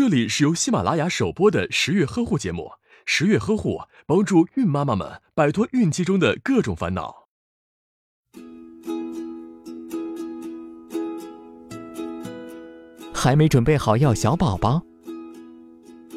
[0.00, 2.72] 这里是由喜马拉雅首播的十月呵护节目。
[3.04, 7.28] 十月呵护帮助孕妈妈们摆脱孕期中的各种烦恼。
[13.12, 14.80] 还没准备好要小宝宝，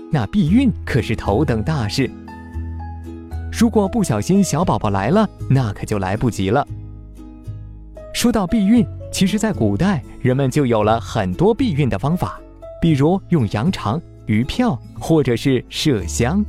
[0.09, 2.09] 那避孕可是头等大事。
[3.51, 6.65] 如果不小心小宝宝来了，那可就来不及了。
[8.13, 12.39] 说到避孕，其实，在古代人们就有了很多避孕的方法。
[12.83, 16.43] 比如用羊肠、鱼票，或者是麝香。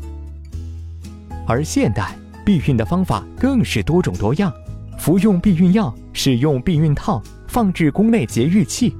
[1.46, 4.52] 而现代避孕的方法更是多种多样，
[4.98, 8.92] 服用避孕药、使用避孕套、放置宫内节育器、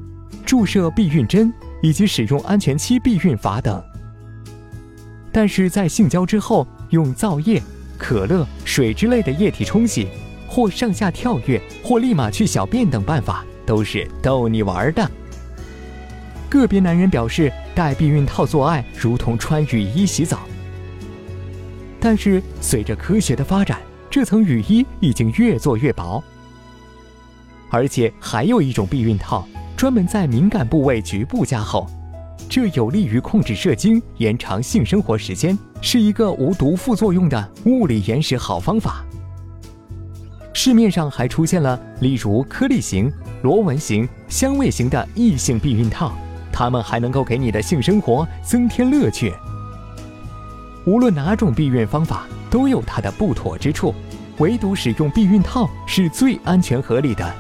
[0.47, 3.83] 注射避孕针以及使用安全期避孕法等。
[5.33, 7.61] 但是在性交之后，用皂液、
[7.99, 10.07] 可乐、水之类的液体冲洗，
[10.47, 15.11] 或上下跳跃，或立马去小便等办法，都是逗你玩的。
[16.55, 20.39] 个别男人表示，戴避孕套做爱如同穿雨衣洗澡。
[21.99, 26.23] 但是随着科学的发展，这层雨衣已经越做越薄。
[27.71, 29.45] 而且还有一种避孕套，
[29.77, 31.89] 专门在敏感部位局部加厚，
[32.49, 39.05] 这有利于控制射精、延长性生活时间，是一个无毒副作用的物理延时好方法。
[40.53, 46.17] 市面上还出现了例如颗粒型、螺纹型、香味型的异性避孕套。
[46.55, 49.35] 他们还能够给你的性生活增添乐趣。
[50.87, 53.93] 无论哪种避孕方法都有它的不妥之处，
[54.39, 57.35] 唯独使用避孕套是最安全合理的。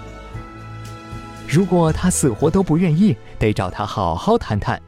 [1.48, 4.80] 如果他死活都不愿意，得找他好好谈谈。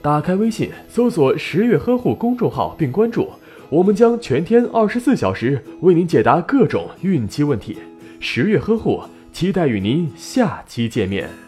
[0.00, 3.28] 打开微信，搜索“十月呵护”公众号并关注，
[3.68, 7.76] 我们将全天二十四小时为您解答各种孕期问题。
[8.20, 11.45] 十月呵护，期待与您下期见面。